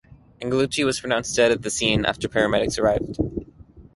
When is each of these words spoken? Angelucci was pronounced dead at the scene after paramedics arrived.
Angelucci 0.41 0.83
was 0.83 0.99
pronounced 0.99 1.35
dead 1.35 1.51
at 1.51 1.61
the 1.61 1.69
scene 1.69 2.05
after 2.07 2.27
paramedics 2.27 2.79
arrived. 2.79 3.17